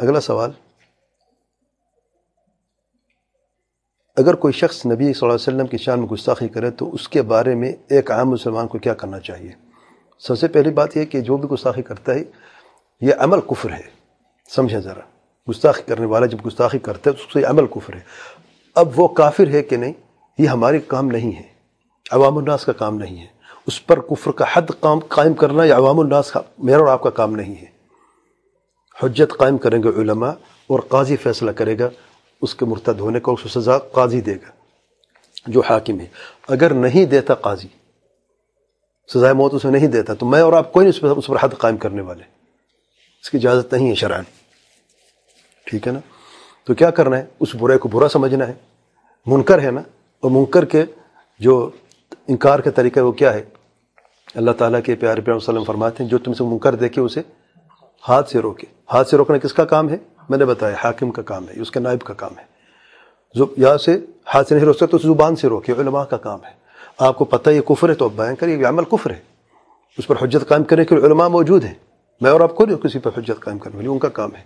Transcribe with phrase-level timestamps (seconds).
[0.00, 0.50] اگلا سوال۔
[4.16, 7.08] اگر کوئی شخص نبی صلی اللہ علیہ وسلم کی شان میں گستاخی کرے تو اس
[7.08, 9.50] کے بارے میں ایک عام مسلمان کو کیا کرنا چاہیے؟
[10.18, 12.24] سب سے پہلی بات یہ کہ جو بھی گستاخی کرتا ہے،
[13.00, 13.82] یہ عمل کفر ہے۔
[14.48, 15.00] سمجھیں ذرا۔
[15.50, 18.00] گستاخی کرنے والا جب گستاخی کرتا ہے تو اس سے عمل کفر ہے۔
[18.74, 19.92] اب وہ کافر ہے کہ نہیں،
[20.38, 21.48] یہ ہمارے کام نہیں ہے۔
[22.10, 23.26] عوام الناس کا کام نہیں ہے۔
[23.66, 24.62] اس پر کفر کا حد
[25.08, 27.79] قائم کرنا یہ عوام الناس کا، میرا اور آپ کا کام نہیں ہے۔
[29.02, 30.32] حجت قائم کریں گے علماء
[30.66, 31.88] اور قاضی فیصلہ کرے گا،
[32.42, 34.50] اس کے مرتد ہونے کا، اس کو سزا قاضی دے گا،
[35.46, 36.06] جو حاکم ہے۔
[36.48, 37.68] اگر نہیں دیتا قاضی
[39.14, 41.36] سزائے موت اسے نہیں دیتا، تو میں اور آپ کوئی نہیں، اس پر اس پر
[41.40, 42.22] حد قائم کرنے والے۔
[43.22, 44.22] اس کی اجازت نہیں ہے شرعن
[45.64, 46.00] ٹھیک ہے نا؟
[46.64, 48.52] تو کیا کرنا ہے؟ اس برے کو برا سمجھنا ہے۔
[49.26, 49.80] منکر ہے نا؟
[50.20, 50.84] اور منکر کے
[51.38, 51.70] جو
[52.28, 53.42] انکار کا طریقہ وہ کیا ہے؟
[54.34, 57.22] اللہ تعالیٰ کے پیارے پیار وسلم فرماتے ہیں، جو تم سے منکر دیکھے، اسے
[58.08, 59.96] ہاتھ سے روکے۔ ہاتھ سے روکنا کس کا کام ہے؟
[60.28, 62.50] میں نے بتایا، حاکم کا کام ہے، اس کے نائب کا کام ہے۔
[63.56, 63.98] یا سے
[64.34, 66.52] ہاتھ سے نہیں روک سکتے تو زبان سے روکے، علماء کا کام ہے۔
[66.98, 69.18] آپ کو پتہ یہ کفر ہے تو اب بیان کریے یہ عمل کفر ہے۔
[69.98, 71.74] اس پر حجت قائم کرنے کے علماء موجود ہیں۔
[72.20, 74.42] میں اور آپ کو نہیں، کسی پر حجت قائم کرنے والی، ان کا کام ہے۔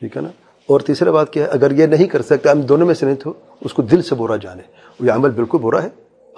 [0.00, 0.28] ٹھیک ہے نا؟
[0.66, 3.16] اور تیسرا بات کیا ہے، اگر یہ نہیں کر سکتے، ہم دونوں میں سے نہیں
[3.16, 4.62] تو اس کو دل سے برا جانے۔
[5.00, 5.88] یہ عمل بالکل برا ہے۔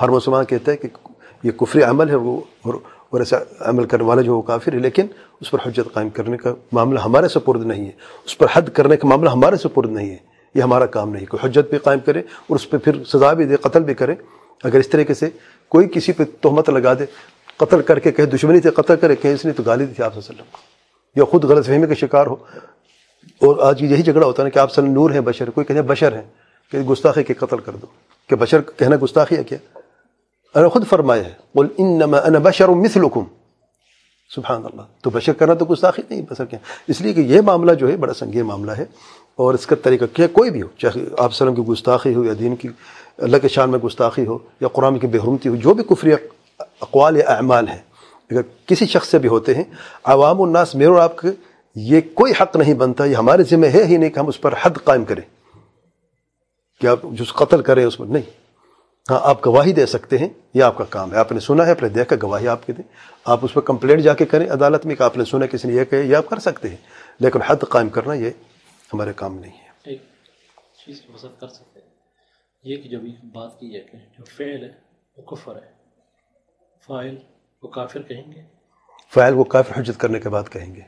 [0.00, 0.88] ہر مسلمان کہتا ہے کہ
[1.42, 2.40] یہ کفری عمل ہے، وہ
[3.10, 5.06] اور ایسا عمل کرنے والا جو وہ کافر ہے لیکن
[5.40, 7.90] اس پر حجت قائم کرنے کا معاملہ ہمارے سپرد نہیں ہے۔
[8.26, 10.16] اس پر حد کرنے کا معاملہ ہمارے سپرد نہیں ہے۔
[10.54, 13.44] یہ ہمارا کام نہیں کوئی حجت بھی قائم کرے اور اس پہ پھر سزا بھی
[13.44, 14.14] دے، قتل بھی کرے۔
[14.64, 15.28] اگر اس طریقے سے
[15.68, 17.04] کوئی کسی پہ تہمت لگا دے،
[17.56, 20.04] قتل کر کے کہیں دشمنی سے قتل کرے کہیں اس نے تو گالی دی تھی
[20.04, 20.58] آپ وسلم۔ کو
[21.16, 22.36] یا خود غلط فہمی کا شکار ہو۔
[23.40, 25.86] اور آج یہی جھگڑا ہوتا ہے کہ آپ وسلم نور ہیں، بشر، کوئی کہتے ہیں
[25.86, 26.22] بشر ہیں
[26.72, 27.86] کہ گستاخی کے قتل کر دو۔
[28.26, 29.78] کہ بشر کہنا گستاخی ہے کیا؟
[30.54, 33.24] ارے خود فرمایا ہے، قل انما انا بشر مثلکم۔
[34.34, 37.72] سبحان اللہ تو بشر کرنا تو گستاخی نہیں بسر کیا؟ اس لیے کہ یہ معاملہ
[37.72, 38.84] جو ہے، بڑا سنگین معاملہ ہے،
[39.36, 42.32] اور اس کا طریقہ کیا، کوئی بھی ہو، چاہے آپ وسلم کی گستاخی ہو، یا
[42.38, 42.68] دین کی،
[43.18, 46.12] اللہ کے شان میں گستاخی ہو، یا قرآن کی بےحرمتی ہو، جو بھی کفری
[46.58, 47.82] اقوال یا اعمال ہیں،
[48.30, 49.64] اگر کسی شخص سے بھی ہوتے ہیں،
[50.04, 51.28] عوام الناس میرے اور آپ کے
[51.74, 54.54] یہ کوئی حق نہیں بنتا، یہ ہمارے ذمہ ہے ہی نہیں کہ ہم اس پر
[54.62, 55.22] حد قائم کریں۔
[56.80, 58.39] کہ آپ جو قتل کریں، اس پر نہیں۔
[59.10, 61.70] ہاں آپ گواہی دے سکتے ہیں یہ آپ کا کام ہے۔ آپ نے سنا ہے
[61.70, 62.88] آپ نے دیکھا گواہی آپ کے دیں۔
[63.24, 65.74] آپ اس پر کمپلینٹ جا کے کریں عدالت میں کہ آپ نے سنا کسی نے
[65.74, 66.76] یہ کہے یہ آپ کر سکتے ہیں۔
[67.20, 68.30] لیکن حد قائم کرنا یہ
[68.92, 70.02] ہمارے کام نہیں ہے۔ ایک
[70.86, 71.88] چیز وضاحت کر سکتے ہیں۔
[72.64, 73.00] یہ کہ جب
[73.34, 74.72] بات کی جائے کہ جو فعل ہے
[75.16, 75.72] وہ کفر ہے۔
[76.86, 77.16] فائل
[77.62, 78.42] وہ کافر کہیں گے؟
[79.14, 80.82] فائل وہ کافر حجت کرنے کے بعد کہیں گے۔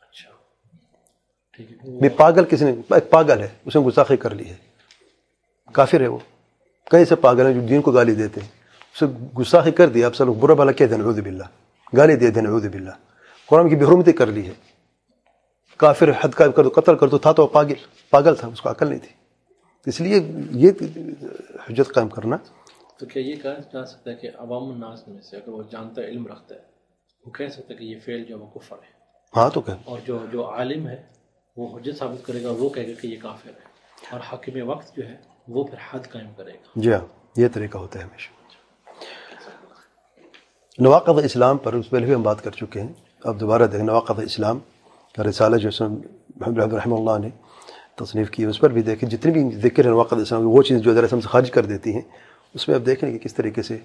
[0.00, 0.30] اچھا۔
[1.56, 4.56] ٹھیک ہے۔ پاگل کسی نے ایک پاگل ہے اس نے گساخی کر لی ہے۔
[5.72, 6.18] کافر ہے وہ۔
[6.90, 8.48] کئی سے پاگل ہیں جو دین کو گالی دیتے ہیں؟
[8.94, 9.06] اسے
[9.38, 11.44] گساخی کر دیا اب سب لوگ برا بھلا کہتے ہیں نعوذ باللہ.
[11.96, 12.90] گالی دے دیں نعوذ باللہ.
[13.48, 14.52] قرآن کی بحرمتی کر لی ہے.
[15.80, 17.74] کافر حد کا کر دو قتل کر دو تھا تو پاگل
[18.12, 19.12] پاگل تھا اس کو عقل نہیں تھی.
[19.86, 20.20] اس لیے
[20.62, 20.70] یہ
[21.68, 22.36] حجت قائم کرنا.
[22.98, 26.02] تو کیا یہ کہا جا سکتا ہے کہ عوام الناس میں سے اگر وہ جانتا
[26.02, 26.60] علم رکھتا ہے
[27.24, 28.92] وہ کہہ سکتا ہے کہ یہ فعل جو وہ کفر ہے؟
[29.34, 31.02] ہاں تو کہ اور جو جو عالم ہے
[31.56, 33.68] وہ حجت ثابت کرے گا وہ کہے گا کہ یہ کافر ہے.
[34.12, 35.16] اور حاکم وقت جو ہے
[35.50, 37.06] وہ پھر حد قائم کرے گا۔ جی ہاں
[37.36, 38.30] یہ طریقہ ہوتا ہے ہمیشہ۔
[40.78, 42.92] نواقد اسلام پر اس پہلے بھی ہم بات کر چکے ہیں۔
[43.24, 44.58] اب دوبارہ دیکھیں نواقد اسلام
[45.16, 45.70] کا رسالہ جو
[46.36, 47.28] محمد رحمہ اللہ نے
[47.94, 50.94] تصنیف کی، اس پر بھی دیکھیں، جتنی بھی ذکر ہے نواقد اسلام وہ چیز جو
[50.94, 52.02] دراصل سے خارج کر دیتی ہیں،
[52.54, 53.78] اس میں اب دیکھیں کہ کس طریقے سے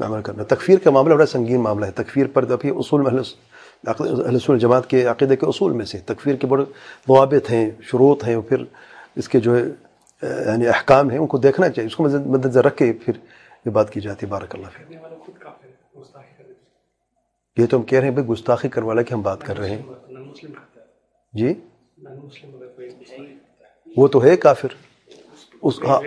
[0.00, 4.58] عمل کرنا۔ تکفیر کا معاملہ بڑا سنگین معاملہ ہے۔ تکفیر پر ابھی اصول میں اہل
[4.58, 6.64] جماعت کے عقیدے کے اصول میں سے تکفیر کے بڑے
[7.08, 8.64] ضوابط ہیں، شروط ہیں پھر
[9.16, 9.62] اس کے جو ہے
[10.22, 13.12] یعنی احکام ہیں ان کو دیکھنا چاہیے اس کو مد نظر رکھ کے پھر
[13.64, 14.84] یہ بات کی جاتی ہے۔ بارک اللہ پھر
[17.56, 19.70] یہ تو ہم کہہ رہے ہیں بھائی گستاخی کروا لا کہ ہم بات کر رہے
[19.70, 19.82] ہیں۔
[21.32, 21.54] جی؟
[23.96, 24.68] وہ تو ہے کافر۔
[25.62, 26.00] اس ہاں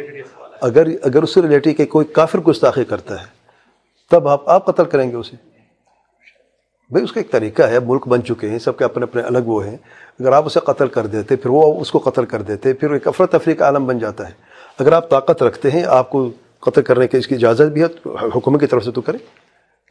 [0.61, 3.25] اگر اگر اس سے ریلیٹو کہ کوئی کافر گستاخی کرتا ہے
[4.11, 5.48] تب آپ آپ قتل کریں گے اسے۔
[6.89, 9.45] بھائی، اس کا ایک طریقہ ہے، ملک بن چکے ہیں، سب کے اپنے اپنے الگ
[9.45, 9.77] وہ ہیں۔
[10.19, 13.07] اگر آپ اسے قتل کر دیتے، پھر وہ اس کو قتل کر دیتے، پھر ایک
[13.07, 14.33] افرت کا عالم بن جاتا ہے۔
[14.79, 16.29] اگر آپ طاقت رکھتے ہیں، آپ کو
[16.59, 17.87] قتل کرنے کی اس کی اجازت بھی ہے،
[18.35, 19.19] حکومت کی طرف سے تو کریں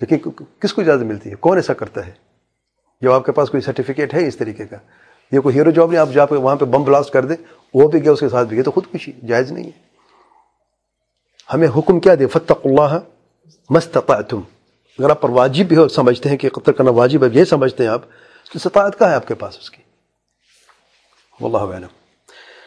[0.00, 0.30] لیکن
[0.60, 2.12] کس کو اجازت ملتی ہے؟ کون ایسا کرتا ہے؟
[3.02, 4.76] جب آپ کے پاس کوئی سرٹیفکیٹ ہے اس طریقے کا
[5.32, 7.36] یہ کوئی ہیرو جاب نہیں، آپ جا پہ وہاں پہ بم بلاسٹ کر دیں،
[7.74, 9.86] وہ بھی گیا، اس کے ساتھ بھی گیا، تو خود کشی جائز نہیں ہے۔
[11.54, 12.98] ہمیں حکم کیا دے فتق اللہ
[13.70, 14.40] مستطعتم
[14.98, 17.82] اگر آپ پر واجب بھی ہو سمجھتے ہیں کہ قتل کرنا واجب ہے، یہ سمجھتے
[17.82, 18.02] ہیں آپ،
[18.52, 19.82] تو کی سطاعت کا ہے آپ کے پاس اس کی؟
[21.40, 21.97] واللہ علم